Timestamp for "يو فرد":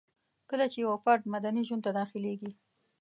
0.85-1.23